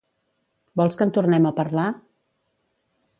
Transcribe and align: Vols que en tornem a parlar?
Vols 0.81 0.97
que 1.01 1.05
en 1.07 1.13
tornem 1.17 1.45
a 1.49 1.53
parlar? 1.61 1.85